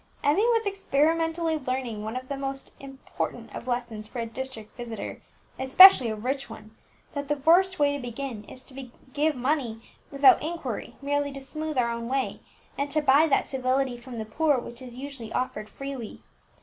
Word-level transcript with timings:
Emmie 0.23 0.47
was 0.47 0.65
experimentally 0.65 1.59
learning 1.59 2.01
one 2.03 2.15
of 2.15 2.27
the 2.27 2.35
most 2.35 2.71
important 2.79 3.53
of 3.55 3.67
lessons 3.67 4.07
for 4.07 4.17
a 4.17 4.25
district 4.25 4.75
visitor, 4.75 5.21
especially 5.59 6.09
a 6.09 6.15
rich 6.15 6.49
one, 6.49 6.75
that 7.13 7.27
the 7.27 7.35
worst 7.35 7.77
way 7.77 7.91
to 7.95 8.01
begin 8.01 8.43
is 8.45 8.63
to 8.63 8.89
give 9.13 9.35
money 9.35 9.79
without 10.09 10.41
inquiry, 10.41 10.95
merely 11.03 11.31
to 11.31 11.39
smooth 11.39 11.77
our 11.77 11.91
own 11.91 12.07
way, 12.07 12.39
and 12.79 12.89
to 12.89 12.99
buy 12.99 13.27
that 13.27 13.45
civility 13.45 13.95
from 13.95 14.17
the 14.17 14.25
poor 14.25 14.57
which 14.57 14.81
is 14.81 14.95
usually 14.95 15.31
offered 15.33 15.69
freely. 15.69 16.23